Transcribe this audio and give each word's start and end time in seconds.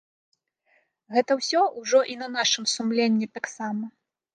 Гэта 1.17 1.37
ўсё 1.43 1.61
ўжо 1.85 2.03
і 2.15 2.19
на 2.25 2.33
нашым 2.41 2.63
сумленні 2.77 3.33
таксама. 3.41 3.97